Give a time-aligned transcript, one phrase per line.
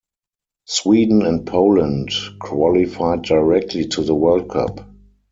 [0.65, 2.09] Sweden and Poland
[2.39, 4.89] qualified directly to the World Cup.